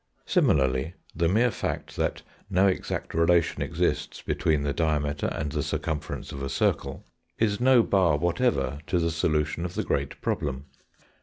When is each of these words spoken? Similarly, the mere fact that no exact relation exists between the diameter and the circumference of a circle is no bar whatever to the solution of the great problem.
Similarly, 0.25 0.95
the 1.15 1.29
mere 1.29 1.51
fact 1.51 1.95
that 1.95 2.23
no 2.49 2.65
exact 2.65 3.13
relation 3.13 3.61
exists 3.61 4.23
between 4.23 4.63
the 4.63 4.73
diameter 4.73 5.27
and 5.27 5.51
the 5.51 5.61
circumference 5.61 6.31
of 6.31 6.41
a 6.41 6.49
circle 6.49 7.05
is 7.37 7.61
no 7.61 7.83
bar 7.83 8.17
whatever 8.17 8.79
to 8.87 8.97
the 8.97 9.11
solution 9.11 9.63
of 9.63 9.75
the 9.75 9.83
great 9.83 10.19
problem. 10.19 10.65